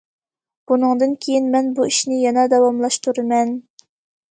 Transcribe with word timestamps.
بۇنىڭدىن 0.71 1.13
كېيىن 1.25 1.51
مەن 1.57 1.69
بۇ 1.81 1.87
ئىشنى 1.91 2.19
يەنە 2.23 2.47
داۋاملاشتۇرىمەن. 2.55 3.57